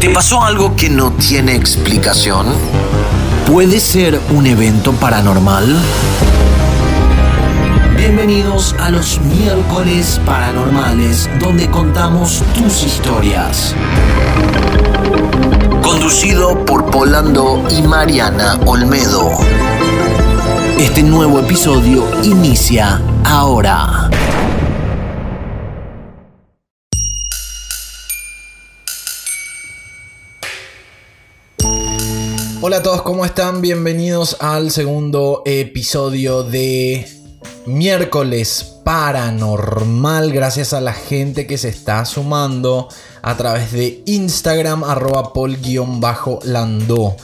[0.00, 2.46] ¿Te pasó algo que no tiene explicación?
[3.50, 5.76] ¿Puede ser un evento paranormal?
[7.96, 13.74] Bienvenidos a los miércoles paranormales donde contamos tus historias.
[15.82, 19.32] Conducido por Polando y Mariana Olmedo.
[20.78, 24.08] Este nuevo episodio inicia ahora.
[32.60, 33.60] Hola a todos, ¿cómo están?
[33.60, 37.06] Bienvenidos al segundo episodio de
[37.66, 40.32] miércoles paranormal.
[40.32, 42.88] Gracias a la gente que se está sumando
[43.22, 47.14] a través de Instagram, arroba pol-landó.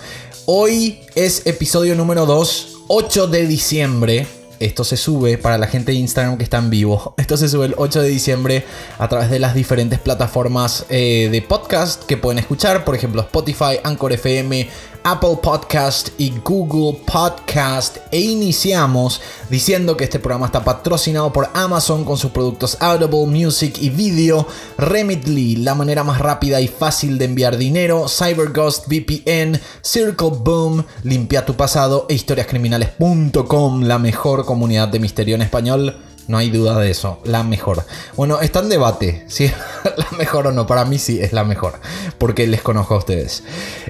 [0.46, 4.28] Hoy es episodio número 2, 8 de diciembre.
[4.60, 7.14] Esto se sube para la gente de Instagram que está en vivo.
[7.18, 8.64] Esto se sube el 8 de diciembre
[8.98, 12.84] a través de las diferentes plataformas eh, de podcast que pueden escuchar.
[12.84, 14.68] Por ejemplo, Spotify, Anchor FM,
[15.06, 17.98] Apple Podcast y Google Podcast.
[18.10, 19.20] E iniciamos
[19.50, 24.46] diciendo que este programa está patrocinado por Amazon con sus productos Audible, Music y Video.
[24.78, 28.06] Remitly, la manera más rápida y fácil de enviar dinero.
[28.08, 35.42] CyberGhost VPN, Circle Boom, Limpia tu pasado e historiascriminales.com, la mejor comunidad de misterio en
[35.42, 35.94] español.
[36.26, 37.84] No hay duda de eso, la mejor.
[38.16, 39.54] Bueno, está en debate si es
[39.96, 40.66] la mejor o no.
[40.66, 41.74] Para mí sí es la mejor,
[42.18, 43.42] porque les conozco a ustedes.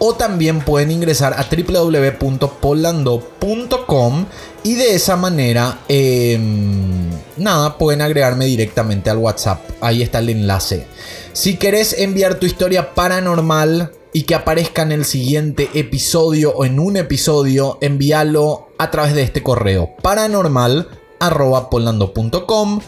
[0.04, 4.26] O también pueden ingresar a www.polando.com
[4.64, 7.08] y de esa manera, em,
[7.38, 9.60] nada, pueden agregarme directamente al WhatsApp.
[9.80, 10.88] Ahí está el enlace.
[11.34, 16.80] Si querés enviar tu historia paranormal y que aparezca en el siguiente episodio o en
[16.80, 22.80] un episodio, envíalo a través de este correo paranormal.polando.com.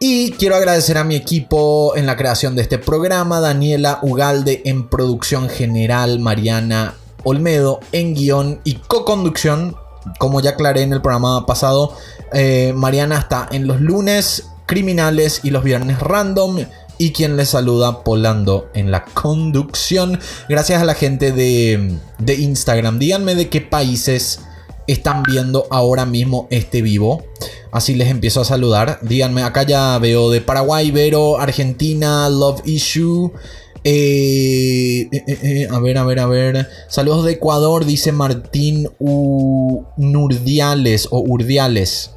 [0.00, 4.88] Y quiero agradecer a mi equipo en la creación de este programa, Daniela Ugalde en
[4.88, 6.94] producción general, Mariana
[7.24, 9.74] Olmedo en guion y co-conducción.
[10.20, 11.96] Como ya aclaré en el programa pasado,
[12.32, 16.58] eh, Mariana está en los lunes criminales y los viernes random.
[16.96, 20.20] Y quien les saluda, Polando en la conducción.
[20.48, 23.00] Gracias a la gente de, de Instagram.
[23.00, 24.42] Díganme de qué países
[24.88, 27.24] están viendo ahora mismo este vivo.
[27.70, 28.98] Así les empiezo a saludar.
[29.02, 33.30] Díganme, acá ya veo de Paraguay, Vero, Argentina, Love Issue.
[33.84, 36.68] Eh, eh, eh, a ver, a ver, a ver.
[36.88, 38.88] Saludos de Ecuador, dice Martín
[39.96, 42.12] Nurdiales o Urdiales.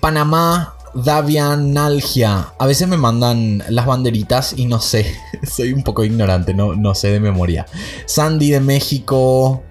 [0.00, 2.54] Panamá, Davian Nalgia.
[2.58, 5.06] A veces me mandan las banderitas y no sé.
[5.48, 7.66] Soy un poco ignorante, no, no sé de memoria.
[8.06, 9.62] Sandy de México.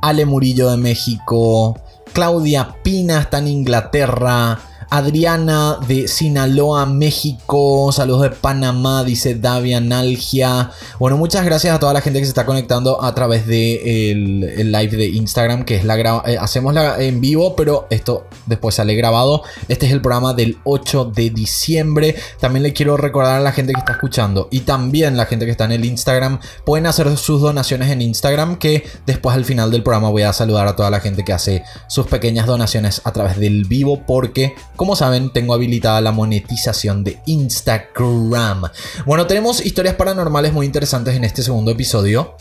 [0.00, 1.78] Ale Murillo de México,
[2.12, 4.58] Claudia Pina está en Inglaterra,
[4.90, 7.92] Adriana de Sinaloa, México.
[7.92, 10.70] Saludos de Panamá, dice Davia Nalgia.
[10.98, 14.72] Bueno, muchas gracias a toda la gente que se está conectando a través de el,
[14.72, 18.94] live de Instagram, que es la eh, hacemos la en vivo, pero esto después sale
[18.94, 19.42] grabado.
[19.68, 22.14] Este es el programa del 8 de diciembre.
[22.40, 25.50] También le quiero recordar a la gente que está escuchando y también la gente que
[25.50, 29.82] está en el Instagram, pueden hacer sus donaciones en Instagram, que después al final del
[29.82, 33.38] programa voy a saludar a toda la gente que hace sus pequeñas donaciones a través
[33.38, 38.62] del vivo, porque como saben, tengo habilitada la monetización de Instagram.
[39.04, 42.36] Bueno, tenemos historias paranormales muy interesantes en este segundo episodio.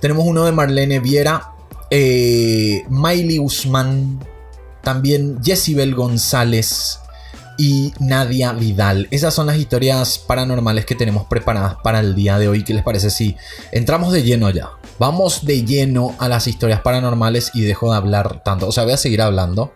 [0.00, 1.52] Tenemos uno de Marlene Viera,
[1.88, 4.18] eh, Miley Usman,
[4.82, 6.98] también Jessibel González
[7.56, 9.06] y Nadia Vidal.
[9.12, 12.64] Esas son las historias paranormales que tenemos preparadas para el día de hoy.
[12.64, 13.36] ¿Qué les parece si
[13.70, 14.70] entramos de lleno ya?
[14.98, 18.66] Vamos de lleno a las historias paranormales y dejo de hablar tanto.
[18.66, 19.72] O sea, voy a seguir hablando.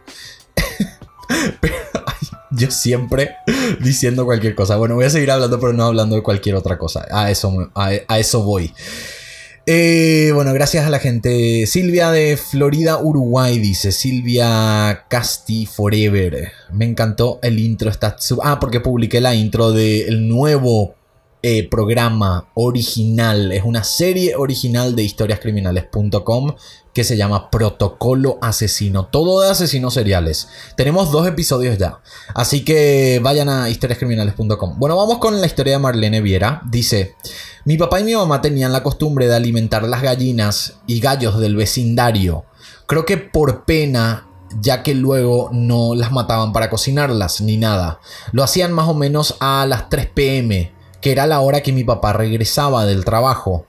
[2.50, 3.36] yo siempre
[3.80, 4.76] diciendo cualquier cosa.
[4.76, 7.06] Bueno, voy a seguir hablando, pero no hablando de cualquier otra cosa.
[7.10, 8.72] A eso, a, eso voy.
[9.66, 11.66] Eh, bueno, gracias a la gente.
[11.66, 13.92] Silvia de Florida, Uruguay, dice.
[13.92, 16.52] Silvia Casti Forever.
[16.72, 17.90] Me encantó el intro.
[17.90, 20.94] Está ah, porque publiqué la intro del nuevo
[21.42, 23.52] eh, programa original.
[23.52, 26.54] Es una serie original de historiascriminales.com
[26.94, 29.06] que se llama Protocolo Asesino.
[29.06, 30.48] Todo de asesinos seriales.
[30.76, 31.98] Tenemos dos episodios ya.
[32.34, 34.78] Así que vayan a historiascriminales.com.
[34.78, 36.62] Bueno, vamos con la historia de Marlene Viera.
[36.70, 37.16] Dice,
[37.64, 41.56] mi papá y mi mamá tenían la costumbre de alimentar las gallinas y gallos del
[41.56, 42.44] vecindario.
[42.86, 44.28] Creo que por pena
[44.60, 48.00] ya que luego no las mataban para cocinarlas ni nada.
[48.30, 51.82] Lo hacían más o menos a las 3 pm, que era la hora que mi
[51.82, 53.66] papá regresaba del trabajo.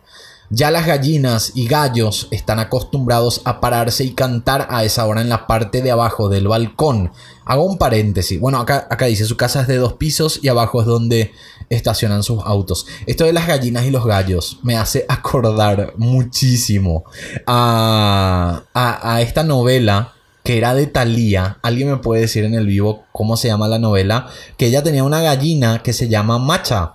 [0.50, 5.30] Ya las gallinas y gallos están acostumbrados a pararse y cantar a esa hora en
[5.30, 7.12] la parte de abajo del balcón.
[7.46, 8.40] Hago un paréntesis.
[8.40, 11.32] Bueno, acá, acá dice, su casa es de dos pisos y abajo es donde
[11.70, 12.86] estacionan sus autos.
[13.06, 17.06] Esto de las gallinas y los gallos me hace acordar muchísimo
[17.48, 20.14] a, a, a esta novela
[20.46, 21.58] que era de Thalía.
[21.64, 24.28] ¿Alguien me puede decir en el vivo cómo se llama la novela?
[24.58, 26.95] Que ella tenía una gallina que se llama Macha.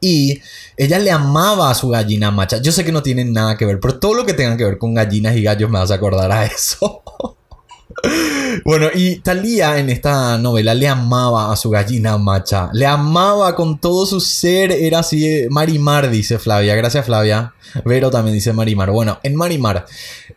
[0.00, 0.40] Y
[0.76, 2.58] ella le amaba a su gallina macha.
[2.58, 4.78] Yo sé que no tienen nada que ver, pero todo lo que tenga que ver
[4.78, 7.02] con gallinas y gallos me a acordar a eso.
[8.64, 12.70] bueno, y Talía en esta novela le amaba a su gallina macha.
[12.72, 14.72] Le amaba con todo su ser.
[14.72, 15.46] Era así.
[15.50, 16.74] Marimar, dice Flavia.
[16.74, 17.54] Gracias, Flavia.
[17.84, 18.90] Vero también dice Marimar.
[18.90, 19.86] Bueno, en Marimar.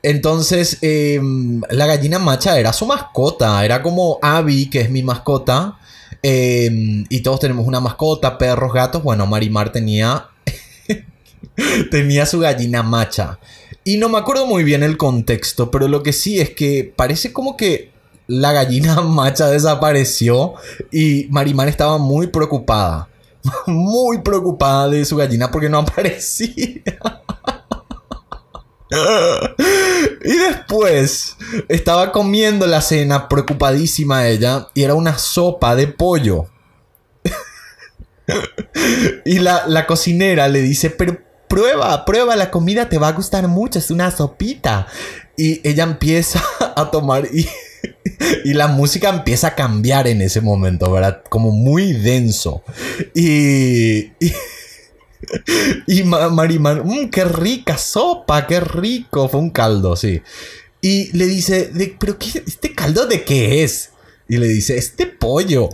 [0.01, 3.63] Entonces, em, la gallina macha era su mascota.
[3.63, 5.77] Era como Abby, que es mi mascota.
[6.21, 9.03] Em, y todos tenemos una mascota, perros, gatos.
[9.03, 10.27] Bueno, Marimar tenía.
[11.91, 13.39] tenía su gallina macha.
[13.83, 17.33] Y no me acuerdo muy bien el contexto, pero lo que sí es que parece
[17.33, 17.91] como que
[18.27, 20.55] la gallina macha desapareció
[20.91, 23.07] y Marimar estaba muy preocupada.
[23.67, 26.83] Muy preocupada de su gallina porque no aparecía.
[30.21, 31.37] Y después
[31.67, 36.47] estaba comiendo la cena preocupadísima ella y era una sopa de pollo.
[39.25, 43.47] y la, la, cocinera le dice, pero prueba, prueba, la comida te va a gustar
[43.47, 44.87] mucho, es una sopita.
[45.37, 46.43] Y ella empieza
[46.75, 47.47] a tomar y,
[48.43, 51.23] y la música empieza a cambiar en ese momento, ¿verdad?
[51.29, 52.63] Como muy denso.
[53.15, 54.33] y, y
[55.87, 59.29] y Marimar, mmm, qué rica sopa, qué rico.
[59.29, 60.21] Fue un caldo, sí.
[60.81, 63.91] Y le dice, ¿pero qué, este caldo de qué es?
[64.27, 65.69] Y le dice, este pollo.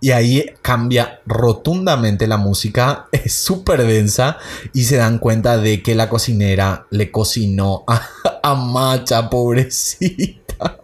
[0.00, 4.36] Y ahí cambia rotundamente la música, es súper densa
[4.72, 8.08] y se dan cuenta de que la cocinera le cocinó a,
[8.42, 10.80] a Macha, pobrecita.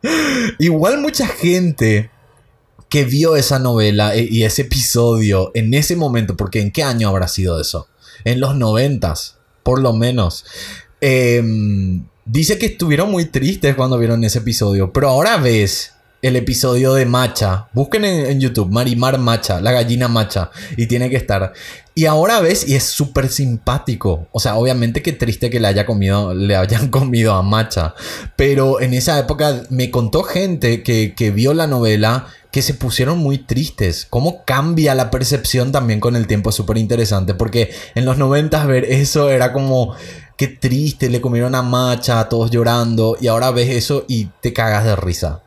[0.60, 2.10] Igual mucha gente
[2.88, 7.08] que vio esa novela eh, y ese episodio en ese momento, porque ¿en qué año
[7.08, 7.88] habrá sido eso?
[8.24, 10.44] En los noventas, por lo menos.
[11.00, 16.94] Em, dice que estuvieron muy tristes cuando vieron ese episodio, pero ahora ves el episodio
[16.94, 17.68] de Macha.
[17.72, 21.52] Busquen en, YouTube, Marimar Macha, la gallina Macha, y tiene que estar.
[21.94, 24.26] Y ahora ves, y es súper simpático.
[24.32, 27.94] O sea, obviamente que triste que le haya comido, le hayan comido a Macha.
[28.36, 33.18] Pero en esa época me contó gente que, que vio la novela que se pusieron
[33.18, 34.06] muy tristes.
[34.08, 37.34] Cómo cambia la percepción también con el tiempo es súper interesante.
[37.34, 39.94] Porque en los 90 ver eso era como
[40.36, 43.16] qué triste, le comieron a Macha, todos llorando.
[43.20, 45.42] Y ahora ves eso y te cagas de risa.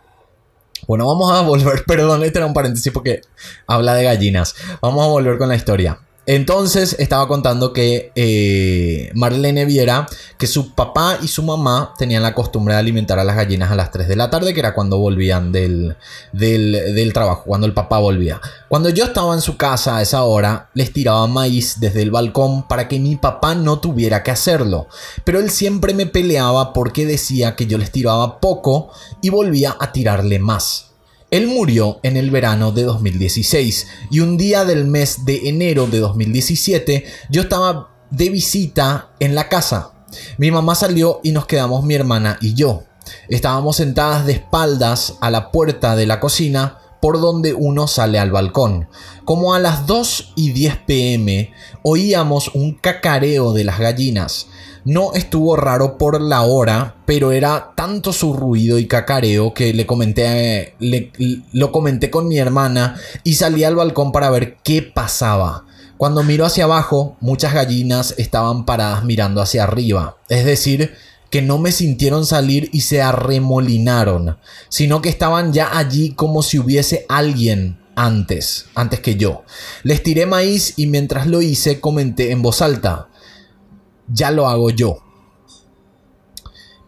[0.88, 3.22] Bueno, vamos a volver, perdón, este era un paréntesis porque
[3.68, 4.56] habla de gallinas.
[4.82, 6.00] Vamos a volver con la historia.
[6.28, 10.08] Entonces estaba contando que eh, Marlene viera
[10.38, 13.76] que su papá y su mamá tenían la costumbre de alimentar a las gallinas a
[13.76, 15.98] las 3 de la tarde, que era cuando volvían del,
[16.32, 18.40] del, del, trabajo, cuando el papá volvía.
[18.70, 22.68] Cuando yo estaba en su casa a esa hora, les tiraba maíz desde el balcón
[22.68, 24.88] para que mi papá no tuviera que hacerlo.
[25.24, 28.92] Pero él siempre me peleaba porque decía que yo les tiraba poco
[29.24, 30.91] y volvía a tirarle más.
[31.32, 36.00] Él murió en el verano de 2016 y un día del mes de enero de
[36.00, 39.94] 2017 yo estaba de visita en la casa.
[40.38, 42.84] Mi mamá salió y nos quedamos mi hermana y yo.
[43.30, 48.32] Estábamos sentadas de espaldas a la puerta de la cocina por donde uno sale al
[48.32, 48.90] balcón.
[49.24, 54.48] Como a las 2 y 10 pm oíamos un cacareo de las gallinas.
[54.84, 59.86] No estuvo raro por la hora, pero era tanto su ruido y cacareo que le
[59.86, 60.76] comenté,
[61.54, 65.66] lo comenté con mi hermana y salí al balcón para ver qué pasaba.
[65.98, 70.18] Cuando miro hacia abajo, muchas gallinas estaban paradas mirando hacia arriba.
[70.30, 70.96] Es decir,
[71.30, 76.58] que no me sintieron salir y se arremolinaron, sino que estaban ya allí como si
[76.58, 79.44] hubiese alguien antes, antes que yo.
[79.84, 83.10] Les tiré maíz y mientras lo hice comenté en voz alta
[84.14, 84.98] ya lo hago yo.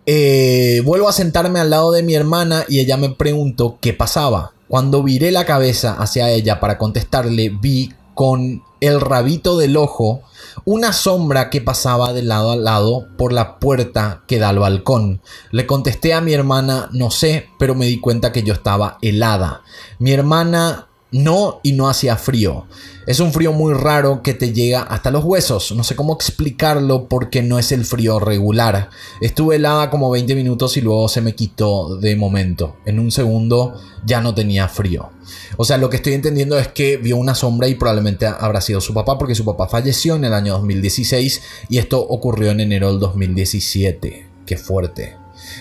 [0.06, 4.54] Eh, vuelvo a sentarme al lado de mi hermana y ella me preguntó qué pasaba.
[4.68, 10.22] Cuando viré la cabeza hacia ella para contestarle, vi con el rabito del ojo
[10.66, 15.22] una sombra que pasaba de lado a lado por la puerta que da al balcón.
[15.52, 19.62] Le contesté a mi hermana, no sé, pero me di cuenta que yo estaba helada.
[20.00, 22.66] Mi hermana No, y no hacía frío.
[23.06, 25.72] Es un frío muy raro que te llega hasta los huesos.
[25.74, 28.90] No sé cómo explicarlo porque no es el frío regular.
[29.22, 32.78] Estuve helada como 20 minutos y luego se me quitó de momento.
[32.86, 35.12] En un segundo ya no tenía frío.
[35.58, 38.82] O sea, lo que estoy entendiendo es que vio una sombra y probablemente habrá sido
[38.82, 42.90] su papá porque su papá falleció en el año 2016 y esto ocurrió en enero
[42.90, 44.28] del 2017.
[44.48, 45.16] Qué fuerte.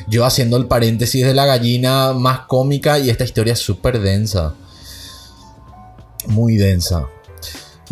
[0.08, 4.54] Yo haciendo el paréntesis de la gallina más cómica y esta historia es súper densa.
[6.28, 7.08] Muy densa.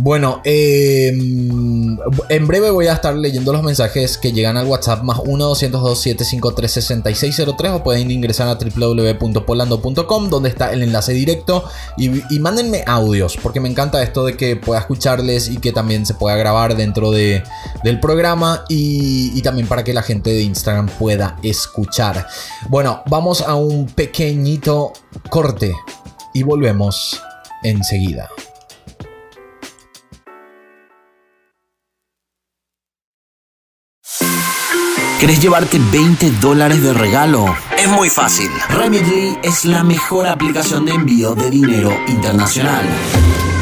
[0.03, 1.99] Bueno, em,
[2.31, 7.83] en breve voy a estar leyendo los mensajes que llegan al WhatsApp más 1-202-753-6603 o
[7.83, 11.65] pueden ingresar a www.polando.com donde está el enlace directo
[11.99, 12.09] y,
[12.39, 16.35] mándenme audios porque me encanta esto de que pueda escucharles y que también se pueda
[16.37, 17.43] grabar dentro de,
[17.85, 22.27] del programa y también para que la gente de Instagram pueda escuchar.
[22.71, 24.95] Bueno, vamos a un pequeñito
[25.29, 25.75] corte
[26.33, 27.21] y volvemos
[27.63, 28.29] enseguida.
[35.21, 37.55] ¿Querés llevarte 20 dólares de regalo?
[37.77, 38.51] Es muy fácil.
[38.71, 42.87] Remitly es la mejor aplicación de envío de dinero internacional.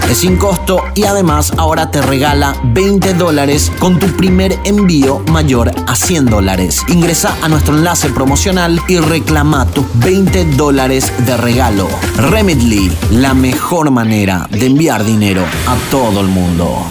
[0.08, 5.70] Es sin costo y además ahora te regala 20 dólares con tu primer envío mayor
[5.86, 6.82] a 100 dólares.
[6.88, 11.88] Ingresa a nuestro enlace promocional y reclama tus 20 dólares de regalo.
[12.16, 16.86] Remitly, la mejor manera de enviar dinero a todo el mundo.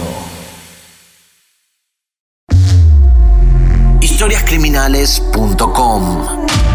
[4.18, 6.67] historiascriminales.com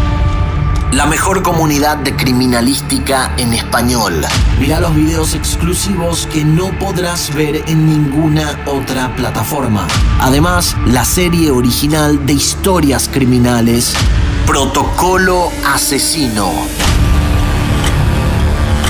[0.93, 4.13] La mejor comunidad de criminalística en español.
[4.59, 9.87] Mira los videos exclusivos que no podrás ver en ninguna otra plataforma.
[10.19, 13.95] Además, la serie original de historias criminales
[14.45, 16.92] Protocolo Asesino.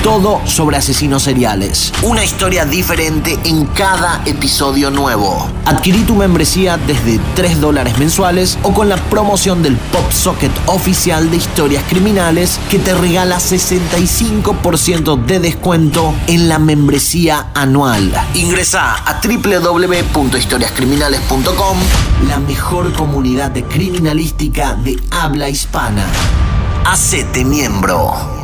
[0.04, 1.90] Todo sobre asesinos seriales.
[2.02, 5.48] Una historia diferente en cada episodio nuevo.
[5.64, 11.30] Adquirí tu membresía desde 3 dólares mensuales o con la promoción del Pop Socket oficial
[11.30, 18.12] de historias criminales que te regala 65% de descuento en la membresía anual.
[18.34, 21.78] Ingresa a www.historiascriminales.com
[22.28, 26.04] La mejor comunidad de criminalística de habla hispana.
[26.84, 28.43] Hacete miembro.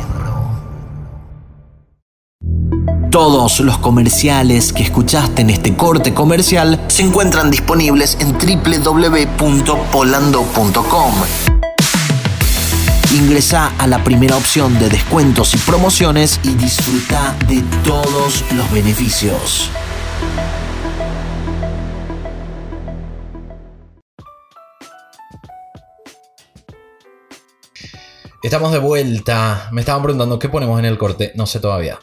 [3.11, 11.13] Todos los comerciales que escuchaste en este corte comercial se encuentran disponibles en www.polando.com.
[13.13, 19.69] Ingresa a la primera opción de descuentos y promociones y disfruta de todos los beneficios.
[28.41, 29.67] Estamos de vuelta.
[29.73, 31.33] Me estaban preguntando qué ponemos en el corte.
[31.35, 31.99] No sé todavía.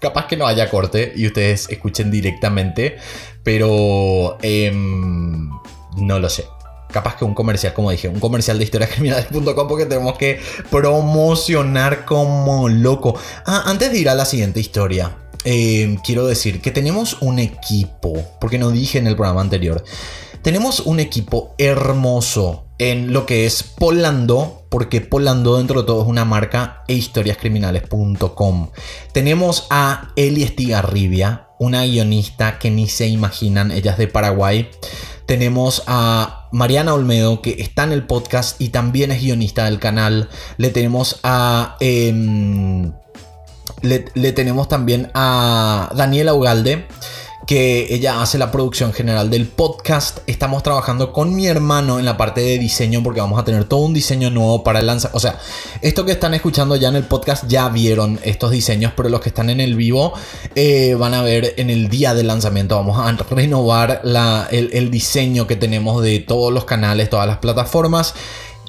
[0.00, 2.96] Capaz que no haya corte y ustedes escuchen directamente,
[3.42, 5.50] pero em,
[5.96, 6.44] no lo sé.
[6.90, 10.40] Capaz que un comercial, como dije, un comercial de historiascriminales.com porque tenemos que
[10.70, 13.16] promocionar como loco.
[13.46, 18.14] Ah, antes de ir a la siguiente historia, em, quiero decir que tenemos un equipo,
[18.40, 19.84] porque no dije en el programa anterior,
[20.42, 26.08] tenemos un equipo hermoso en lo que es Polando, porque Polando dentro de todo es
[26.08, 28.70] una marca e historiascriminales.com.
[29.12, 34.70] Tenemos a Eli Estigarribia, una guionista que ni se imaginan, ella es de Paraguay.
[35.26, 40.30] Tenemos a Mariana Olmedo, que está en el podcast y también es guionista del canal.
[40.56, 41.76] Le tenemos a...
[41.80, 42.92] Em,
[43.82, 46.86] le, le tenemos también a Daniela Ugalde
[47.50, 50.18] que ella hace la producción general del podcast.
[50.28, 53.80] Estamos trabajando con mi hermano en la parte de diseño porque vamos a tener todo
[53.80, 55.16] un diseño nuevo para el lanzamiento.
[55.16, 55.36] O sea,
[55.82, 59.30] esto que están escuchando ya en el podcast ya vieron estos diseños, pero los que
[59.30, 60.12] están en el vivo
[60.54, 62.76] eh, van a ver en el día del lanzamiento.
[62.76, 64.00] Vamos a renovar
[64.52, 68.14] el diseño que tenemos de todos los canales, todas las plataformas.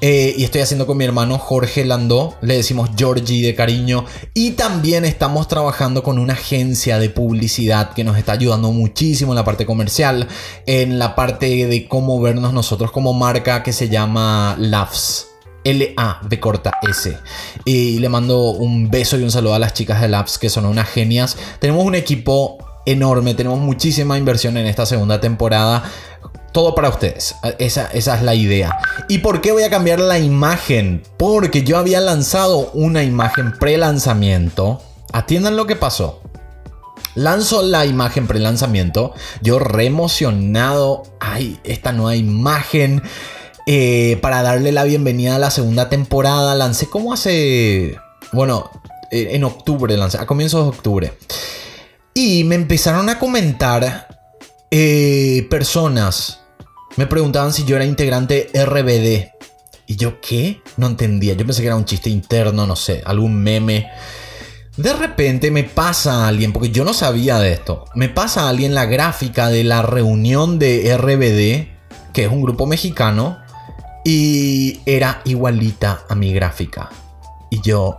[0.04, 4.04] Eh, y estoy haciendo con mi hermano Jorge Landó, le decimos Georgie de cariño.
[4.34, 9.36] Y también estamos trabajando con una agencia de publicidad que nos está ayudando muchísimo en
[9.36, 10.26] la parte comercial,
[10.66, 15.28] en la parte de cómo vernos nosotros como marca que se llama Labs.
[15.62, 17.16] L-A de corta S.
[17.64, 20.66] Y le mando un beso y un saludo a las chicas de Labs que son
[20.66, 21.36] unas genias.
[21.60, 25.84] Tenemos un equipo enorme, tenemos muchísima inversión en esta segunda temporada
[26.52, 27.34] todo para ustedes.
[27.58, 28.78] Esa, es la idea.
[29.08, 31.02] ¿Y por qué voy a cambiar la imagen?
[31.16, 34.82] Porque yo había lanzado una imagen pre-lanzamiento.
[35.12, 36.20] Atiendan lo que pasó.
[37.14, 39.14] Lanzo la imagen pre-lanzamiento.
[39.40, 41.02] Yo re emocionado.
[41.20, 43.02] Ay, esta nueva imagen.
[43.66, 46.54] Eh, para darle la bienvenida a la segunda temporada.
[46.54, 47.96] Lancé como hace...
[48.32, 48.70] Bueno,
[49.10, 51.12] eh, en octubre lancé, a comienzos de octubre.
[52.14, 54.08] Y me empezaron a comentar
[54.70, 56.41] eh, personas.
[56.96, 59.32] Me preguntaban si yo era integrante RBD.
[59.86, 60.60] Y yo, ¿qué?
[60.76, 61.34] No entendía.
[61.34, 63.90] Yo pensé que era un chiste interno, no sé, algún meme.
[64.76, 68.48] De repente me pasa a alguien, porque yo no sabía de esto, me pasa a
[68.48, 73.38] alguien la gráfica de la reunión de RBD, que es un grupo mexicano,
[74.02, 76.88] y era igualita a mi gráfica.
[77.50, 77.98] Y yo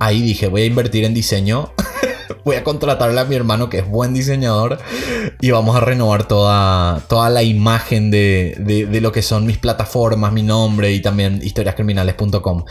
[0.00, 1.72] ahí dije, voy a invertir en diseño,
[2.44, 4.78] voy a contratarle a mi hermano que es buen diseñador
[5.40, 8.56] y vamos a renovar toda, toda la imagen de,
[8.90, 12.64] de lo que son mis plataformas, mi nombre y también historiascriminales.com.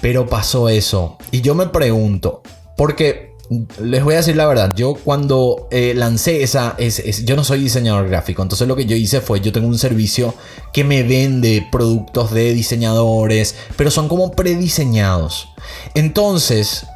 [0.00, 1.16] Pero pasó eso.
[1.30, 2.42] Y yo me pregunto,
[2.76, 3.36] porque
[3.80, 7.60] les voy a decir la verdad, yo cuando eh, lancé esa, es, yo no soy
[7.60, 10.34] diseñador gráfico, entonces lo que yo hice fue, yo tengo un servicio
[10.72, 15.48] que me vende productos de diseñadores, pero son como prediseñados.
[15.94, 16.86] Entonces,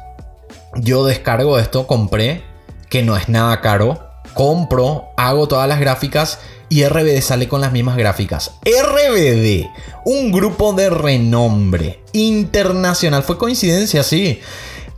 [0.75, 2.43] yo descargo esto, compré,
[2.89, 3.99] que no es nada caro,
[4.33, 8.53] compro, hago todas las gráficas y RBD sale con las mismas gráficas.
[8.63, 9.67] RBD,
[10.05, 14.41] un grupo de renombre internacional, fue coincidencia, sí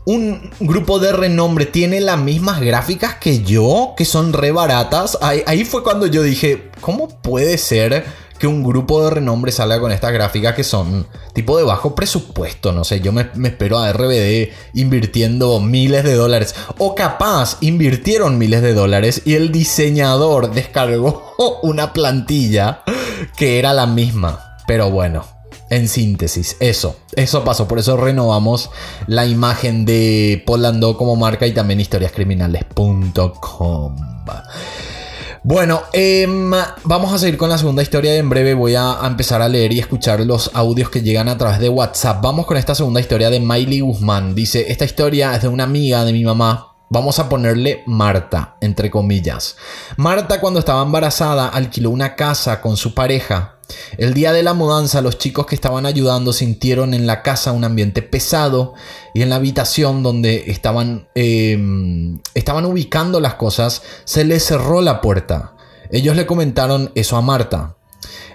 [0.05, 5.17] un grupo de renombre tiene las mismas gráficas que yo, que son re baratas.
[5.21, 8.03] Ahí, fue cuando yo dije, ¿cómo puede ser
[8.43, 12.73] que un grupo de renombre salga con estas gráficas que son tipo de bajo presupuesto?
[12.73, 16.53] No sé, yo me, espero a RBD invirtiendo miles de dólares.
[16.77, 21.23] O capaz invirtieron miles de dólares y el diseñador descargó
[21.63, 22.83] una plantilla
[23.37, 24.57] que era la misma.
[24.67, 25.23] Pero bueno,
[25.69, 27.65] en síntesis, eso, eso pasó.
[27.65, 28.71] Por eso renovamos
[29.07, 33.95] la imagen de Polando como marca y también historiascriminales.com.
[35.45, 36.51] Bueno, em,
[36.85, 38.15] vamos a seguir con la segunda historia.
[38.15, 41.59] En breve voy a, empezar a leer y escuchar los audios que llegan a través
[41.59, 42.23] de WhatsApp.
[42.23, 44.35] Vamos con esta segunda historia de Miley Guzmán.
[44.35, 46.77] Dice, esta historia es de una amiga de mi mamá.
[46.89, 49.57] Vamos a ponerle Marta, entre comillas.
[49.97, 53.52] Marta cuando estaba embarazada alquiló una casa con su pareja
[53.97, 57.63] el día de la mudanza, los chicos que estaban ayudando sintieron en la casa un
[57.63, 58.73] ambiente pesado
[59.13, 65.01] y en la habitación donde estaban, em, estaban ubicando las cosas se les cerró la
[65.01, 65.53] puerta.
[65.91, 67.75] Ellos le comentaron eso a Marta.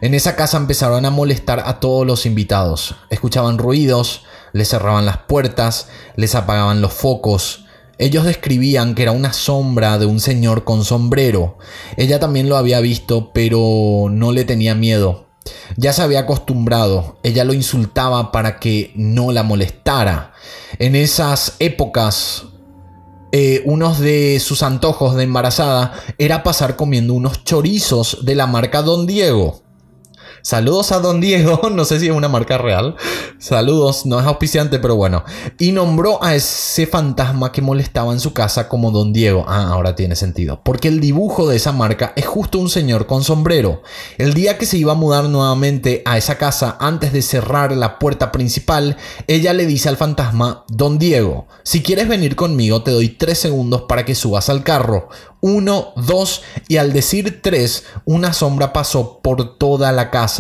[0.01, 2.95] En esa casa empezaron a molestar a todos los invitados.
[3.11, 7.67] Escuchaban ruidos, les cerraban las puertas, les apagaban los focos.
[7.99, 11.59] Ellos describían que era una sombra de un señor con sombrero.
[11.97, 15.27] Ella también lo había visto, pero no le tenía miedo.
[15.77, 20.33] Ya se había acostumbrado, ella lo insultaba para que no la molestara.
[20.79, 22.45] En esas épocas,
[23.33, 28.83] eh, uno de sus antojos de embarazada era pasar comiendo unos chorizos de la marca
[28.83, 29.63] Don Diego.
[30.49, 32.97] Saludos a Don Diego, no sé si es una marca real.
[33.39, 35.23] Saludos, no es auspiciante, pero bueno.
[35.59, 39.45] Y nombró a ese fantasma que molestaba en su casa como Don Diego.
[39.47, 40.63] Ah, ahora tiene sentido.
[40.65, 43.83] Porque el dibujo de esa marca es justo un señor con sombrero.
[44.17, 47.99] El día que se iba a mudar nuevamente a esa casa antes de cerrar la
[47.99, 53.11] puerta principal, ella le dice al fantasma, Don Diego, si quieres venir conmigo te doy
[53.11, 55.11] tres segundos para que subas al carro.
[55.41, 60.38] Uno, dos, y al decir tres, una sombra pasó por toda la casa.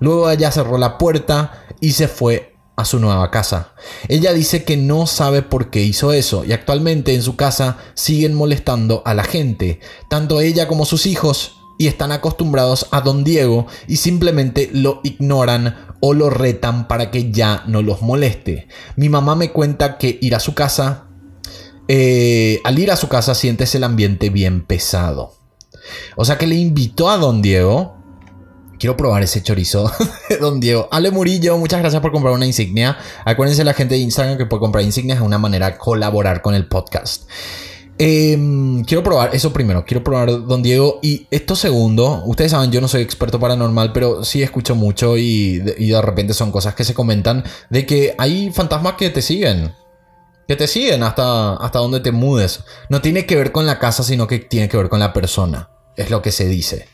[0.00, 3.74] Luego ella cerró la puerta y se fue a su nueva casa.
[4.08, 8.34] Ella dice que no sabe por qué hizo eso y actualmente en su casa siguen
[8.34, 13.66] molestando a la gente, tanto ella como sus hijos, y están acostumbrados a don Diego
[13.88, 18.68] y simplemente lo ignoran o lo retan para que ya no los moleste.
[18.96, 21.08] Mi mamá me cuenta que ir a su casa
[21.88, 25.34] eh, al ir a su casa sientes el ambiente bien pesado.
[26.16, 27.96] O sea que le invitó a Don Diego.
[28.84, 29.90] Quiero probar ese chorizo
[30.28, 30.90] de Don Diego.
[30.90, 32.98] Ale Murillo, muchas gracias por comprar una insignia.
[33.24, 36.54] Acuérdense la gente de Instagram que puede comprar insignias es una manera de colaborar con
[36.54, 37.22] el podcast.
[37.96, 42.82] Em, quiero probar eso primero, quiero probar Don Diego y esto segundo, ustedes saben, yo
[42.82, 46.84] no soy experto paranormal, pero sí escucho mucho y, y de repente son cosas que
[46.84, 49.72] se comentan de que hay fantasmas que te siguen.
[50.46, 52.64] Que te siguen hasta, hasta donde te mudes.
[52.90, 55.70] No tiene que ver con la casa, sino que tiene que ver con la persona.
[55.96, 56.93] Es lo que se dice.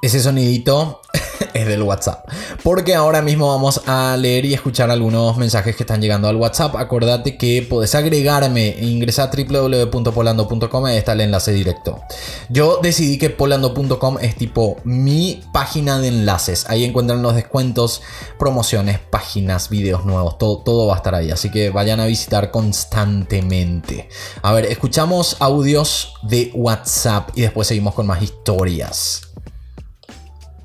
[0.00, 1.00] Ese sonidito
[1.54, 2.28] es del WhatsApp.
[2.62, 6.76] Porque ahora mismo vamos a leer y escuchar algunos mensajes que están llegando al WhatsApp.
[6.76, 10.84] Acordate que puedes agregarme e ingresar a www.polando.com.
[10.84, 12.00] Ahí está el enlace directo.
[12.48, 16.66] Yo decidí que polando.com es tipo mi página de enlaces.
[16.68, 18.02] Ahí encuentran los descuentos,
[18.38, 20.38] promociones, páginas, videos nuevos.
[20.38, 21.30] Todo, todo va a estar ahí.
[21.32, 24.08] Así que vayan a visitar constantemente.
[24.42, 29.27] A ver, escuchamos audios de WhatsApp y después seguimos con más historias.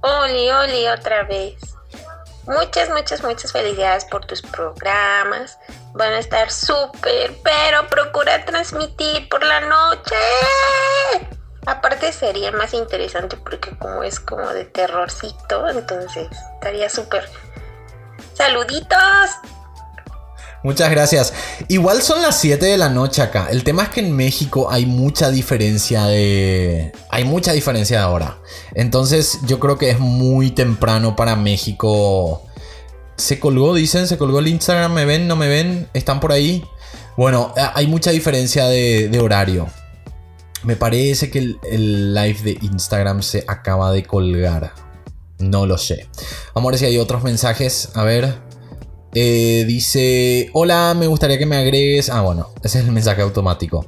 [0.04, 1.56] Oli, Oli, otra vez.
[2.46, 5.58] Muchas, muchas, muchas felicidades por tus programas.
[5.94, 10.16] Van a estar súper, pero procura transmitir por la noche.
[11.66, 17.30] Aparte sería más interesante porque como es como de terrorcito, entonces estaría súper.
[18.34, 19.30] Saluditos.
[20.64, 21.34] Muchas gracias.
[21.68, 23.48] Igual son las 7 de la noche acá.
[23.52, 26.94] El tema es que en México hay mucha diferencia de...
[27.10, 28.38] Hay mucha diferencia de hora.
[28.74, 32.44] Entonces yo creo que es muy temprano para México.
[33.18, 34.94] Se colgó, dicen, se colgó el Instagram.
[34.94, 35.28] ¿Me ven?
[35.28, 35.90] ¿No me ven?
[35.94, 36.64] ¿Están por ahí?
[37.18, 39.68] Bueno, hay mucha diferencia de, horario.
[40.64, 44.74] Me parece que el, el live de Instagram se acaba de colgar.
[45.40, 46.08] No lo sé.
[46.56, 47.90] Vamos a ver si hay otros mensajes.
[47.96, 48.53] A ver.
[49.16, 52.10] Eh, dice, hola, me gustaría que me agregues...
[52.10, 53.86] Ah, bueno, ese es el mensaje automático.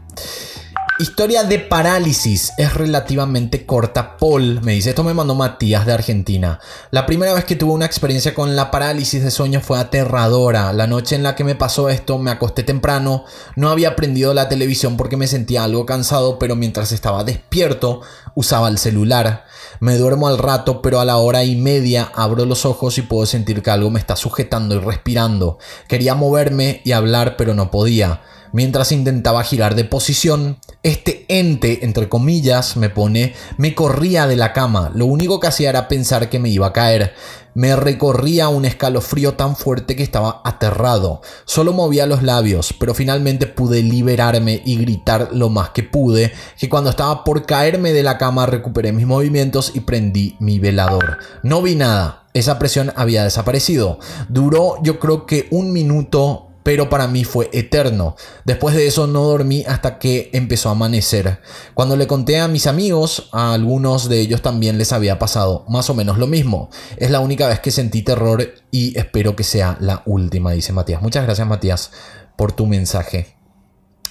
[0.97, 4.15] Historia de parálisis es relativamente corta.
[4.15, 6.61] Paul me dice, esto me mandó Matías de Argentina.
[6.89, 10.71] La primera vez que tuve una experiencia con la parálisis de sueño fue aterradora.
[10.71, 13.25] La noche en la que me pasó esto me acosté temprano,
[13.57, 17.99] no había prendido la televisión porque me sentía algo cansado, pero mientras estaba despierto
[18.33, 19.43] usaba el celular.
[19.81, 23.25] Me duermo al rato, pero a la hora y media abro los ojos y puedo
[23.25, 25.57] sentir que algo me está sujetando y respirando.
[25.89, 28.21] Quería moverme y hablar, pero no podía.
[28.51, 34.53] Mientras intentaba girar de posición, este ente, entre comillas, me pone, me corría de la
[34.53, 34.91] cama.
[34.93, 37.13] Lo único que hacía era pensar que me iba a caer.
[37.55, 41.21] Me recorría un escalofrío tan fuerte que estaba aterrado.
[41.45, 46.67] Solo movía los labios, pero finalmente pude liberarme y gritar lo más que pude, que
[46.67, 51.19] cuando estaba por caerme de la cama recuperé mis movimientos y prendí mi velador.
[51.43, 52.23] No vi nada.
[52.33, 53.99] Esa presión había desaparecido.
[54.27, 58.15] Duró yo creo que un minuto pero para mí fue eterno.
[58.43, 61.37] Después de eso no dormí hasta que empezó a amanecer.
[61.75, 65.91] Cuando le conté a mis amigos, a algunos de ellos también les había pasado más
[65.91, 66.71] o menos lo mismo.
[66.97, 71.03] Es la única vez que sentí terror y espero que sea la última, dice Matías.
[71.03, 71.91] Muchas gracias Matías
[72.35, 73.37] por tu mensaje.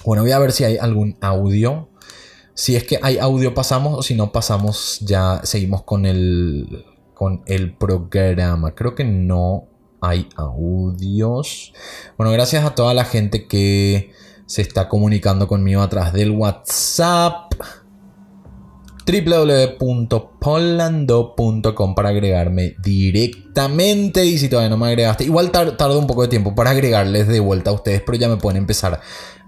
[0.05, 1.89] Bueno, voy a ver si hay algún audio.
[2.53, 7.43] Si es que hay audio pasamos o si no pasamos ya seguimos con el con
[7.47, 8.75] el programa.
[8.75, 9.74] Creo que no
[10.07, 11.73] hay audios.
[12.17, 14.11] Bueno, gracias a toda la gente que
[14.45, 17.53] se está comunicando conmigo a través del WhatsApp.
[19.07, 24.25] www.polando.com para agregarme directamente.
[24.25, 27.39] Y si todavía no me agregaste igual tarda un poco de tiempo para agregarles de
[27.39, 28.99] vuelta a ustedes pero ya me pueden empezar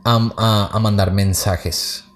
[0.04, 2.07] a mandar mensajes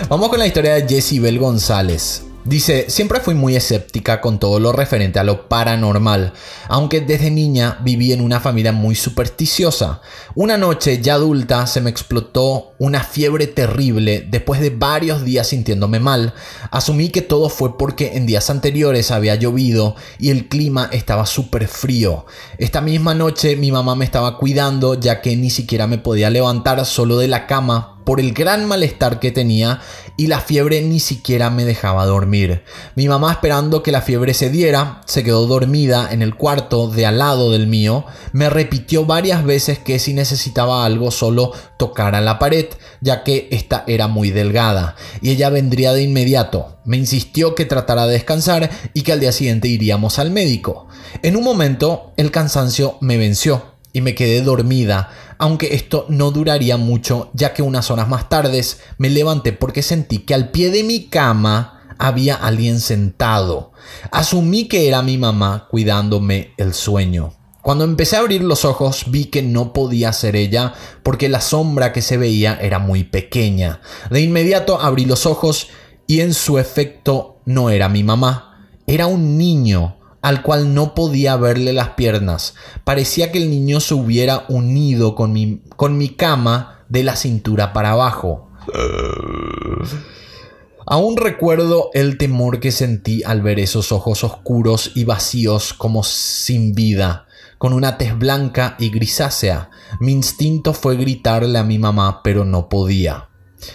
[0.10, 2.24] Vamos con la historia de Jessie Bell González.
[2.46, 6.34] Dice, siempre fui muy escéptica con todo lo referente a lo paranormal,
[6.68, 10.02] aunque desde niña viví en una familia muy supersticiosa.
[10.36, 16.00] Una noche ya adulta se me explotó una fiebre terrible después de varios días sintiéndome
[16.00, 16.34] mal.
[16.72, 21.68] Asumí que todo fue porque en días anteriores había llovido y el clima estaba súper
[21.68, 22.26] frío.
[22.58, 26.84] Esta misma noche mi mamá me estaba cuidando ya que ni siquiera me podía levantar
[26.86, 29.82] solo de la cama por el gran malestar que tenía
[30.18, 32.64] y la fiebre ni siquiera me dejaba dormir.
[32.96, 37.06] Mi mamá esperando que la fiebre se diera, se quedó dormida en el cuarto de
[37.06, 42.40] al lado del mío, me repitió varias veces que si necesitaba algo solo tocara la
[42.40, 42.66] pared,
[43.02, 46.80] ya que esta era muy delgada, y ella vendría de inmediato.
[46.86, 50.88] Me insistió que tratara de descansar y que al día siguiente iríamos al médico.
[51.24, 56.78] En un momento el cansancio me venció y me quedé dormida aunque esto no duraría
[56.78, 58.64] mucho ya que unas horas más tarde
[58.98, 63.72] me levanté porque sentí que al pie de mi cama había alguien sentado.
[64.12, 67.39] Asumí que era mi mamá cuidándome el sueño.
[67.70, 71.94] Cuando empecé a abrir los ojos vi que no podía ser ella porque la sombra
[71.94, 73.80] que se veía era muy pequeña.
[74.10, 75.68] De inmediato abrí los ojos
[76.08, 81.36] y en su efecto no era mi mamá, era un niño al cual no podía
[81.36, 82.56] verle las piernas.
[82.86, 87.72] Parecía que el niño se hubiera unido con mi, con mi cama de la cintura
[87.72, 88.50] para abajo.
[90.88, 96.74] Aún recuerdo el temor que sentí al ver esos ojos oscuros y vacíos como sin
[96.74, 97.28] vida,
[97.60, 99.70] con una tez blanca y grisácea.
[100.00, 103.30] Mi instinto fue gritarle a mi mamá, pero no podía.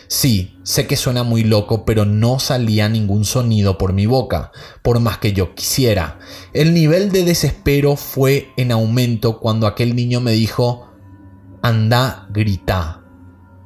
[0.09, 4.51] Sí, sé que suena muy loco, pero no salía ningún sonido por mi boca,
[4.83, 6.19] por más que yo quisiera.
[6.55, 10.91] El nivel de desespero fue en aumento cuando aquel niño me dijo,
[11.63, 13.03] anda, grita.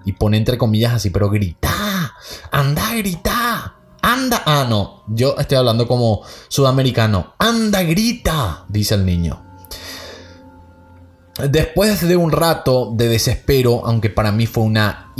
[0.05, 2.13] Y pone entre comillas así, pero grita,
[2.51, 4.43] anda, grita, anda.
[4.45, 7.35] Ah, no, yo estoy hablando como sudamericano.
[7.39, 9.48] Anda, grita, dice el niño.
[11.39, 15.13] Después de un rato de desespero, aunque para mí fue una,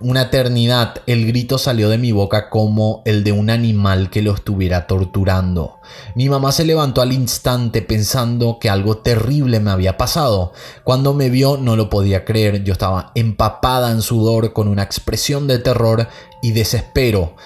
[0.00, 4.34] una eternidad, el grito salió de mi boca como el de un animal que lo
[4.34, 5.78] estuviera torturando.
[6.16, 10.52] Mi mamá se levantó al instante pensando que algo terrible me había pasado.
[10.82, 15.46] Cuando me vio no lo podía creer, yo estaba empapada en sudor con una expresión
[15.46, 16.08] de terror
[16.42, 17.36] y desespero.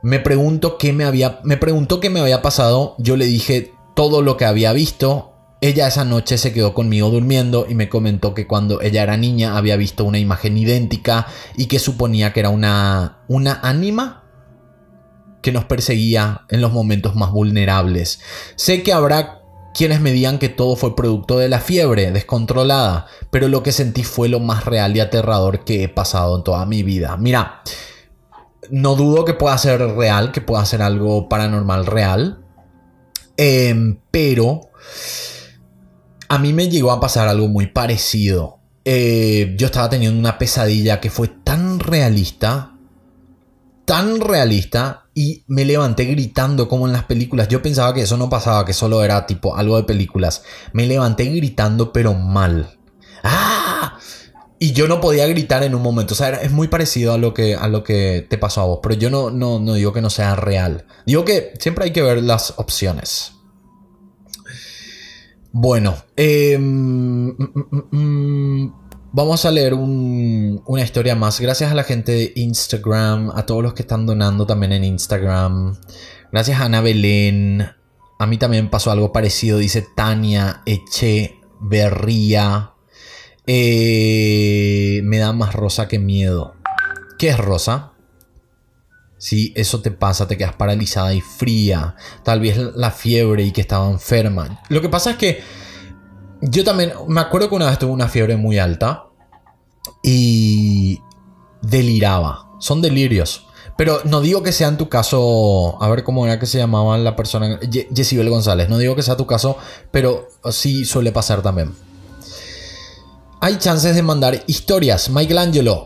[0.00, 4.22] Me, pregunto qué me, había, me preguntó qué me había pasado, yo le dije todo
[4.22, 8.46] lo que había visto ella esa noche se quedó conmigo durmiendo y me comentó que
[8.46, 13.18] cuando ella era niña había visto una imagen idéntica y que suponía que era una,
[13.28, 14.24] una ánima
[15.40, 18.20] que nos perseguía en los momentos más vulnerables.
[18.56, 19.40] Sé que habrá
[19.74, 24.04] quienes me digan que todo fue producto de la fiebre descontrolada, pero lo que sentí
[24.04, 27.16] fue lo más real y aterrador que he pasado en toda mi vida.
[27.16, 27.62] Mira,
[28.70, 32.44] no dudo que pueda ser real, que pueda ser algo paranormal real,
[33.36, 34.70] em, pero
[36.28, 38.60] a mí me llegó a pasar algo muy parecido.
[38.84, 42.76] Eh, yo estaba teniendo una pesadilla que fue tan realista,
[43.84, 47.48] tan realista, y me levanté gritando como en las películas.
[47.48, 50.42] Yo pensaba que eso no pasaba, que solo era tipo algo de películas.
[50.72, 52.78] Me levanté gritando, pero mal.
[53.22, 53.98] ¡Ah!
[54.58, 56.14] Y yo no podía gritar en un momento.
[56.14, 58.80] O sea, es muy parecido a lo que, a lo que te pasó a vos.
[58.82, 60.84] Pero yo no, no, no digo que no sea real.
[61.06, 63.35] Digo que siempre hay que ver las opciones.
[65.58, 68.72] Bueno, em, mm, mm, mm,
[69.12, 71.40] vamos a leer una historia más.
[71.40, 75.78] Gracias a la gente de Instagram, a todos los que están donando también en Instagram.
[76.30, 77.70] Gracias a Ana Belén.
[78.18, 82.72] A mí también pasó algo parecido, dice Tania Echeverría.
[83.46, 86.54] Eh, me da más rosa que miedo.
[87.18, 87.94] ¿Qué es rosa?
[89.18, 91.96] Si eso te pasa, te quedas paralizada y fría.
[92.22, 94.60] Tal vez la fiebre y que estaba enferma.
[94.68, 95.42] Lo que pasa es que
[96.42, 99.06] yo también me acuerdo que una vez tuve una fiebre muy alta
[100.02, 101.00] y
[101.62, 102.50] deliraba.
[102.60, 103.46] Son delirios.
[103.76, 105.82] Pero no digo que sea en tu caso.
[105.82, 107.58] A ver cómo era que se llamaba la persona.
[107.94, 108.68] Jessibel González.
[108.68, 109.58] No digo que sea tu caso,
[109.90, 111.74] pero sí suele pasar también.
[113.40, 115.10] Hay chances de mandar historias.
[115.10, 115.84] Michelangelo,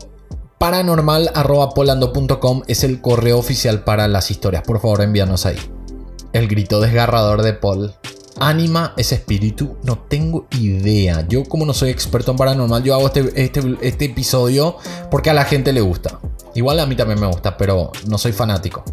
[0.61, 4.61] paranormal.polando.com es el correo oficial para las historias.
[4.61, 5.57] Por favor, envíanos ahí.
[6.33, 7.95] El grito desgarrador de Paul.
[8.39, 11.25] Anima ese espíritu, no tengo idea.
[11.27, 14.77] Yo como no soy experto en paranormal, yo hago este, este, este episodio
[15.09, 16.19] porque a la gente le gusta.
[16.53, 18.83] Igual a mí también me gusta, pero no soy fanático.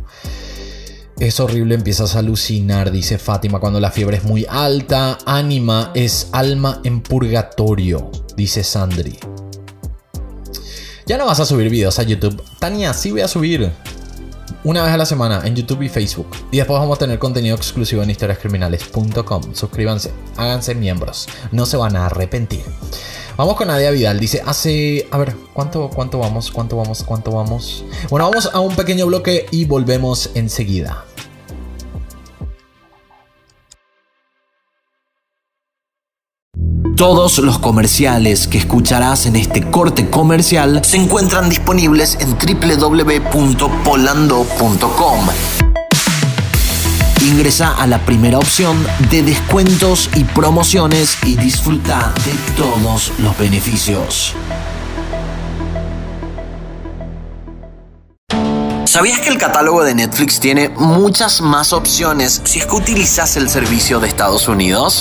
[1.18, 5.18] Es horrible, empiezas a alucinar, dice Fátima, cuando la fiebre es muy alta.
[5.26, 9.18] Anima es alma en purgatorio, dice Sandri.
[11.08, 12.44] Ya no vas a subir videos a YouTube.
[12.58, 13.72] Tania, sí voy a subir.
[14.62, 16.28] Una vez a la semana en YouTube y Facebook.
[16.52, 19.54] Y después vamos a tener contenido exclusivo en historiascriminales.com.
[19.54, 21.26] Suscríbanse, háganse miembros.
[21.50, 22.60] No se van a arrepentir.
[23.38, 24.20] Vamos con Nadia Vidal.
[24.20, 25.08] Dice, hace...
[25.10, 26.50] A ver, ¿cuánto, cuánto vamos?
[26.50, 27.02] ¿Cuánto vamos?
[27.02, 27.86] ¿Cuánto vamos?
[28.10, 31.06] Bueno, vamos a un pequeño bloque y volvemos enseguida.
[36.98, 45.28] Todos los comerciales que escucharás en este corte comercial se encuentran disponibles en www.polando.com.
[47.22, 54.34] Ingresa a la primera opción de descuentos y promociones y disfruta de todos los beneficios.
[58.86, 63.48] ¿Sabías que el catálogo de Netflix tiene muchas más opciones si es que utilizas el
[63.48, 65.00] servicio de Estados Unidos?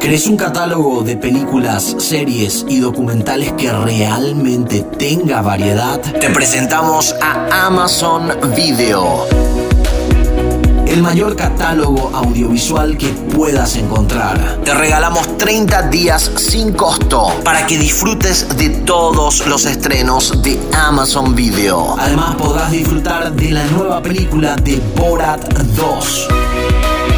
[0.00, 6.00] ¿Crees un catálogo de películas, series y documentales que realmente tenga variedad?
[6.00, 9.26] Te presentamos a Amazon Video
[10.88, 14.60] el mayor catálogo audiovisual que puedas encontrar.
[14.64, 21.34] Te regalamos 30 días sin costo para que disfrutes de todos los estrenos de Amazon
[21.34, 21.94] Video.
[21.98, 26.28] Además podrás disfrutar de la nueva película de Borat 2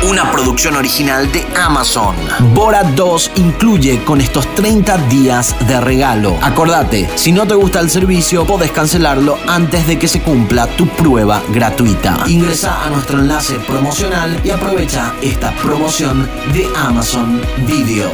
[0.08, 2.14] una producción original de Amazon.
[2.54, 6.38] Borat 2 incluye con estos 30 días de regalo.
[6.42, 10.86] Acordate, si no te gusta el servicio, podés cancelarlo antes de que se cumpla tu
[10.86, 12.24] prueba gratuita.
[12.26, 18.10] Ingresa a nuestro enlace promocional y aprovecha esta promoción de Amazon Video.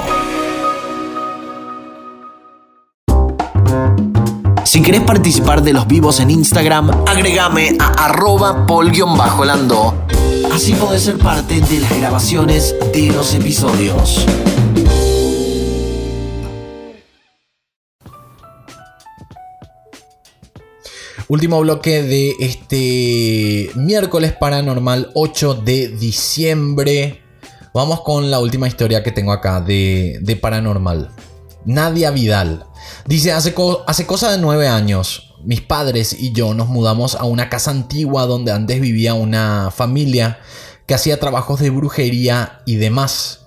[4.67, 9.95] Si querés participar de los vivos en Instagram, agregame a arroba pol-lando
[10.53, 14.27] Así podés ser parte de las grabaciones de los episodios.
[21.29, 27.23] Último bloque de este miércoles paranormal 8 de diciembre.
[27.73, 31.13] Vamos con la última historia que tengo acá de, paranormal.
[31.65, 32.66] Nadia Vidal.
[33.07, 33.55] Dice, hace,
[33.87, 38.27] hace cosa de nueve años, mis padres y yo nos mudamos a una casa antigua
[38.27, 40.39] donde antes vivía una familia
[40.87, 43.47] que hacía trabajos de brujería y demás.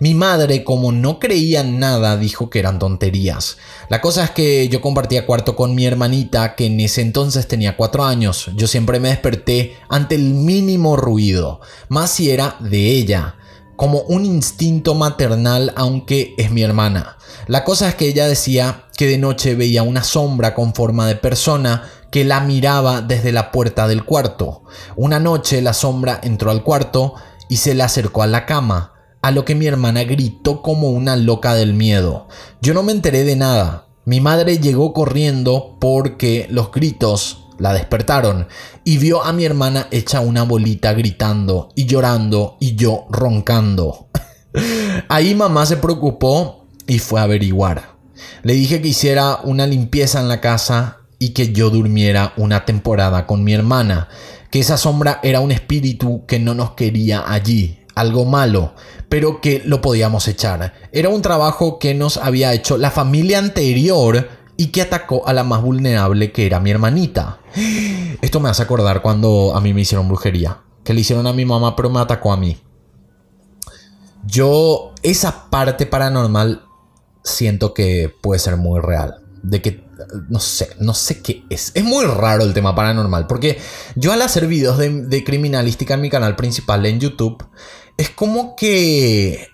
[0.00, 3.58] Mi madre, como no creía en nada, dijo que eran tonterías.
[3.88, 7.76] La cosa es que yo compartía cuarto con mi hermanita, que en ese entonces tenía
[7.76, 8.50] cuatro años.
[8.56, 13.36] Yo siempre me desperté ante el mínimo ruido, más si era de ella,
[13.80, 17.16] como un instinto maternal, aunque es mi hermana.
[17.46, 21.16] La cosa es que ella decía que de noche veía una sombra con forma de
[21.16, 24.64] persona que la miraba desde la puerta del cuarto.
[24.96, 27.14] Una noche la sombra entró al cuarto
[27.48, 31.16] y se le acercó a la cama, a lo que mi hermana gritó como una
[31.16, 32.28] loca del miedo.
[32.60, 33.86] Yo no me enteré de nada.
[34.04, 38.48] Mi madre llegó corriendo porque los gritos la despertaron
[38.84, 44.08] y vio a mi hermana hecha una bolita gritando y llorando y yo roncando.
[45.08, 47.96] Ahí mamá se preocupó y fue a averiguar.
[48.42, 53.26] Le dije que hiciera una limpieza en la casa y que yo durmiera una temporada
[53.26, 54.08] con mi hermana,
[54.50, 58.74] que esa sombra era un espíritu que no nos quería allí, algo malo,
[59.10, 60.72] pero que lo podíamos echar.
[60.92, 65.42] Era un trabajo que nos había hecho la familia anterior y que atacó a la
[65.42, 67.40] más vulnerable que era mi hermanita.
[68.20, 71.46] Esto me hace acordar cuando a mí me hicieron brujería, que le hicieron a mi
[71.46, 72.60] mamá pero me atacó a mí.
[74.26, 76.62] Yo esa parte paranormal
[77.24, 79.24] siento que puede ser muy real.
[79.42, 79.82] De que,
[80.28, 81.72] no sé, no sé qué es.
[81.74, 83.26] Es muy raro el tema paranormal.
[83.26, 83.58] Porque
[83.94, 87.42] yo al hacer videos de, criminalística en mi canal principal en YouTube,
[87.96, 89.48] es como que...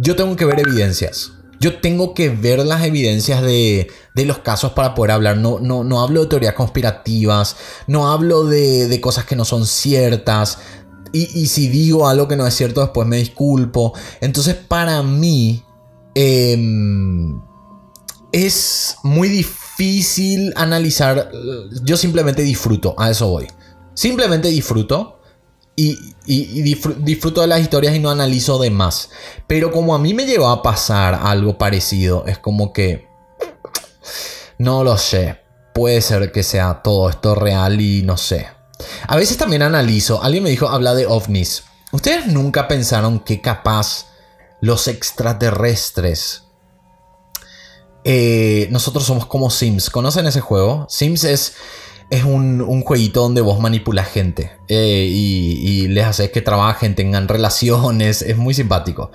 [0.00, 1.37] yo tengo que ver evidencias.
[1.60, 5.36] Yo tengo que ver las evidencias de, de los casos para poder hablar.
[5.36, 9.66] No, no, no hablo de teorías conspirativas, no hablo de, de cosas que no son
[9.66, 10.58] ciertas.
[11.12, 13.94] Y, y, si digo algo que no es cierto, después me disculpo.
[14.20, 15.64] Entonces, para mí,
[16.20, 17.40] Em,
[18.32, 21.30] es muy difícil analizar.
[21.84, 23.46] Yo simplemente disfruto, a eso voy.
[23.94, 25.17] Simplemente disfruto
[25.80, 26.62] y,
[27.02, 29.10] disfruto de las historias y no analizo de más.
[29.46, 33.08] Pero como a mí me llevó a pasar algo parecido, es como que...
[34.58, 35.40] No lo sé.
[35.72, 38.48] Puede ser que sea todo esto real y no sé.
[39.06, 40.22] A veces también analizo.
[40.22, 41.62] Alguien me dijo, habla de ovnis.
[41.92, 44.08] ¿Ustedes nunca pensaron que capaz
[44.60, 46.44] los extraterrestres.
[48.04, 49.90] Eh, nosotros somos como Sims.
[49.90, 50.86] ¿Conocen ese juego?
[50.88, 51.54] Sims es,
[52.10, 57.28] es un, un jueguito donde vos manipulas gente eh, y, les haces que trabajen, tengan
[57.28, 58.22] relaciones.
[58.28, 59.10] Es muy simpático.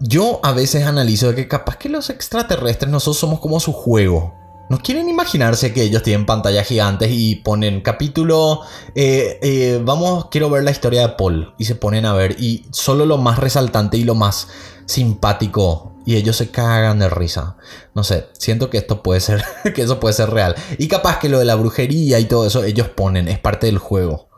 [0.00, 4.34] Yo a veces analizo que capaz que los extraterrestres nosotros somos como su juego.
[4.70, 8.60] ¿No quieren imaginarse que ellos tienen pantallas gigantes y ponen capítulo,
[8.94, 12.66] eh, eh, vamos, quiero ver la historia de Paul y se ponen a ver y
[12.70, 14.48] solo lo más resaltante y lo más
[14.86, 17.56] simpático y ellos se cagan de risa.
[17.94, 19.44] No sé, siento que esto puede ser,
[19.76, 20.56] que eso puede ser real.
[20.76, 23.78] Y capaz que lo de la brujería y todo eso ellos ponen, es parte del
[23.78, 24.28] juego.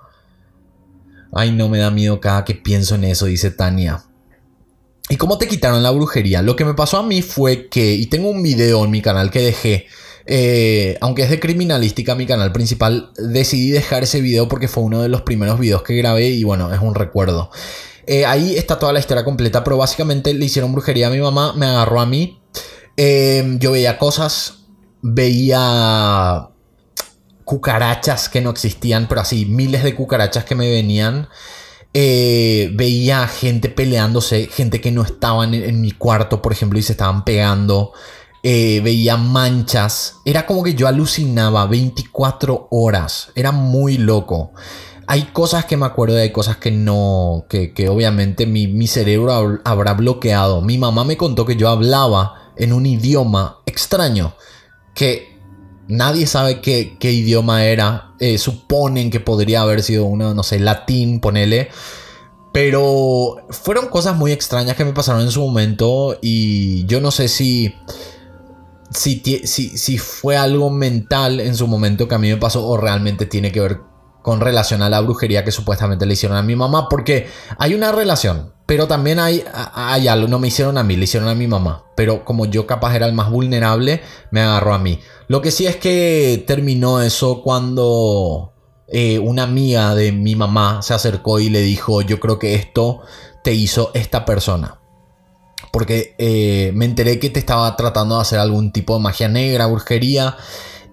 [1.32, 4.04] Ay, no me da miedo cada que pienso en eso, dice Tania.
[5.08, 6.42] ¿Y cómo te quitaron la brujería?
[6.42, 9.30] Lo que me pasó a mí fue que, y tengo un video en mi canal
[9.30, 9.86] que dejé,
[10.26, 15.00] eh, aunque es de criminalística mi canal principal, decidí dejar ese video porque fue uno
[15.00, 17.50] de los primeros videos que grabé y bueno, es un recuerdo.
[18.06, 21.52] Eh, ahí está toda la historia completa, pero básicamente le hicieron brujería a mi mamá,
[21.54, 22.40] me agarró a mí.
[22.96, 24.64] Em, yo veía cosas,
[25.02, 26.48] veía
[27.44, 31.28] cucarachas que no existían, pero así miles de cucarachas que me venían.
[31.94, 36.92] Eh, veía gente peleándose, gente que no estaban en, mi cuarto, por ejemplo, y se
[36.92, 37.92] estaban pegando.
[38.42, 40.16] Eh, veía manchas.
[40.24, 43.30] Era como que yo alucinaba 24 horas.
[43.34, 44.52] Era muy loco.
[45.06, 49.60] Hay cosas que me acuerdo y hay cosas que no, que, obviamente mi, mi cerebro
[49.64, 50.62] habrá bloqueado.
[50.62, 54.34] Mi mamá me contó que yo hablaba en un idioma extraño
[54.94, 55.32] que
[55.88, 58.14] Nadie sabe qué, idioma era.
[58.18, 61.68] Eh, suponen que podría haber sido uno, no sé, latín, ponele.
[62.52, 66.18] Pero fueron cosas muy extrañas que me pasaron en su momento.
[66.22, 67.74] Y yo no sé si,
[68.90, 72.76] si, si, si fue algo mental en su momento que a mí me pasó o
[72.76, 73.80] realmente tiene que ver
[74.22, 76.88] con relación a la brujería que supuestamente le hicieron a mi mamá.
[76.88, 78.52] Porque hay una relación.
[78.66, 81.84] Pero también hay, hay algo, no me hicieron a mí, le hicieron a mi mamá.
[81.96, 84.00] Pero como yo capaz era el más vulnerable,
[84.30, 85.00] me agarró a mí.
[85.28, 88.52] Lo que sí es que terminó eso cuando
[88.88, 93.00] eh, una amiga de mi mamá se acercó y le dijo, yo creo que esto
[93.42, 94.78] te hizo esta persona.
[95.72, 99.66] Porque eh, me enteré que te estaba tratando de hacer algún tipo de magia negra,
[99.66, 100.36] brujería.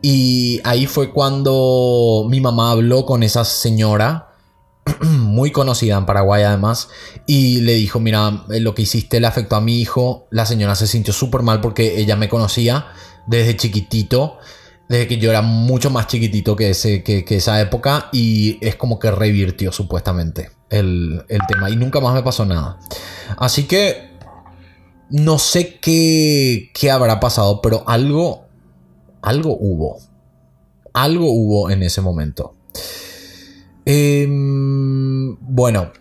[0.01, 4.29] Y ahí fue cuando mi mamá habló con esa señora
[5.01, 6.89] muy conocida en Paraguay además,
[7.25, 10.75] y le dijo, mira, eh, lo que hiciste le afectó a mi hijo, la señora
[10.75, 12.87] se sintió súper mal porque ella me conocía
[13.27, 14.37] desde chiquitito,
[14.87, 18.99] desde que yo era mucho más chiquitito que, ese, que, esa época, y es como
[18.99, 22.79] que revirtió supuestamente el, el tema, y nunca más me pasó nada.
[23.37, 24.09] Así que
[25.09, 28.48] no sé qué, qué habrá pasado, pero algo,
[29.21, 29.99] algo hubo.
[30.93, 32.55] Algo hubo en ese momento.
[33.85, 35.91] Em, bueno.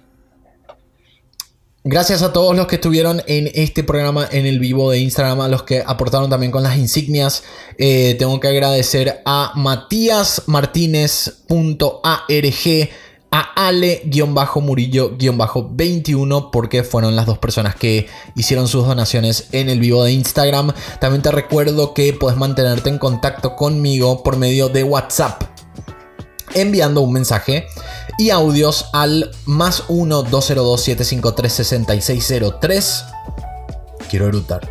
[1.84, 5.48] Gracias a todos los que estuvieron en este programa en el vivo de Instagram, a
[5.48, 7.44] los que aportaron también con las insignias.
[7.78, 12.90] Eh, tengo que agradecer a Matías Martínez.arg,
[13.30, 20.12] a Ale-Murillo-21, porque fueron las dos personas que hicieron sus donaciones en el vivo de
[20.12, 20.72] Instagram.
[21.00, 25.42] También te recuerdo que puedes mantenerte en contacto conmigo por medio de WhatsApp
[26.54, 27.66] enviando un mensaje
[28.18, 33.04] y audios al más 1 202 753 6603.
[34.10, 34.68] Quiero erutar.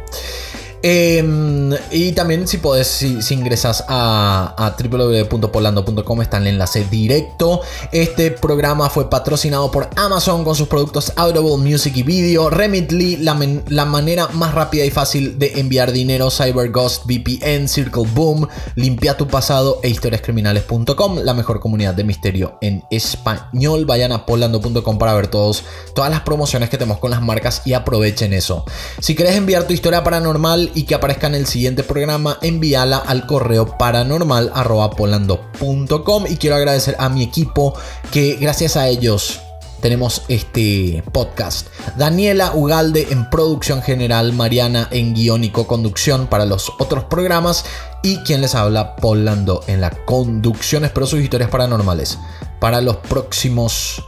[0.90, 7.60] Em, y también si puedes, si, ingresas a, a www.polando.com está el enlace directo.
[7.92, 13.38] Este programa fue patrocinado por Amazon con sus productos Audible Music y Video, Remitly, la,
[13.68, 19.28] la manera más rápida y fácil de enviar dinero, CyberGhost, VPN, Circle Boom, Limpia tu
[19.28, 23.84] pasado e historiascriminales.com, la mejor comunidad de misterio en español.
[23.86, 27.74] Vayan a polando.com para ver todos, todas las promociones que tenemos con las marcas y
[27.74, 28.64] aprovechen eso.
[29.02, 33.26] Si quieres enviar tu historia paranormal y que aparezca en el siguiente programa, envíala al
[33.26, 36.26] correo paranormal.polando.com.
[36.30, 37.74] Y quiero agradecer a mi equipo
[38.12, 39.40] que gracias a ellos
[39.82, 41.70] tenemos este podcast.
[41.98, 47.66] Daniela Ugalde en producción general, Mariana en guion y co-conducción para los otros programas
[48.04, 50.86] y quien les habla, Polando en la conducción.
[50.86, 52.20] Espero sus historias paranormales
[52.60, 54.04] para los próximos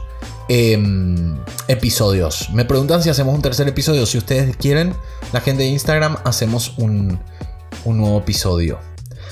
[0.52, 1.38] Em,
[1.68, 2.50] episodios.
[2.50, 4.04] Me preguntan si hacemos un tercer episodio.
[4.04, 4.96] Si ustedes quieren,
[5.32, 7.20] la gente de Instagram, hacemos un,
[7.84, 8.80] nuevo episodio.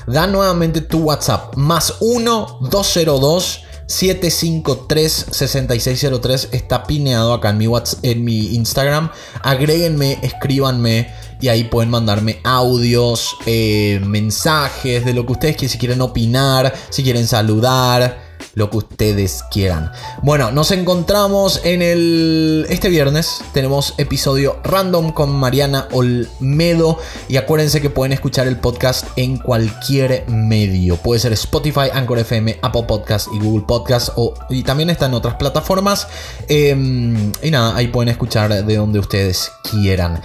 [0.06, 1.56] Da nuevamente tu WhatsApp.
[1.56, 3.64] Más 1-202.
[3.88, 9.10] 753-6603 está pineado acá en mi, WhatsApp, en mi Instagram.
[9.42, 15.78] Agréguenme, escríbanme y ahí pueden mandarme audios, eh, mensajes de lo que ustedes quieran, si
[15.78, 19.90] quieren opinar, si quieren saludar lo que ustedes quieran.
[20.22, 22.66] Bueno, nos encontramos en el...
[22.68, 29.06] Este viernes tenemos episodio random con Mariana Olmedo y acuérdense que pueden escuchar el podcast
[29.16, 30.96] en cualquier medio.
[30.96, 35.14] Puede ser Spotify, Anchor FM, Apple Podcast y Google Podcast o, y también está en
[35.14, 36.08] otras plataformas.
[36.48, 40.20] Em, y nada, ahí pueden escuchar de donde ustedes quieran.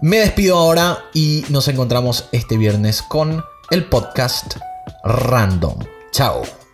[0.00, 4.56] Me despido ahora y nos encontramos este viernes con el podcast
[5.04, 5.78] random.
[6.12, 6.65] Chao.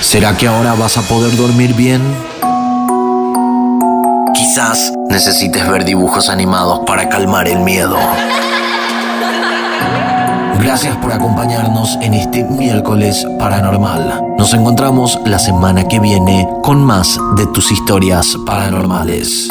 [0.00, 2.02] ¿Será que ahora vas a poder dormir bien?
[4.34, 7.96] Quizás necesites ver dibujos animados para calmar el miedo.
[10.60, 14.20] Gracias por acompañarnos en este miércoles paranormal.
[14.38, 19.48] Nos encontramos la semana que viene con más de tus historias paranormales.